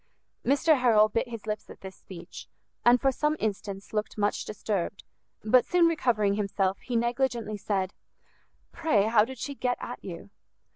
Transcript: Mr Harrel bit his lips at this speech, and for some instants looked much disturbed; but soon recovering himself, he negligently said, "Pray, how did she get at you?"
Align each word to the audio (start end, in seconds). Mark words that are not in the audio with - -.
Mr 0.43 0.79
Harrel 0.79 1.09
bit 1.09 1.27
his 1.29 1.45
lips 1.45 1.69
at 1.69 1.81
this 1.81 1.95
speech, 1.97 2.47
and 2.83 2.99
for 2.99 3.11
some 3.11 3.37
instants 3.39 3.93
looked 3.93 4.17
much 4.17 4.45
disturbed; 4.45 5.03
but 5.43 5.63
soon 5.63 5.85
recovering 5.85 6.33
himself, 6.33 6.79
he 6.79 6.95
negligently 6.95 7.55
said, 7.55 7.93
"Pray, 8.71 9.03
how 9.03 9.23
did 9.23 9.37
she 9.37 9.53
get 9.53 9.77
at 9.79 10.03
you?" 10.03 10.31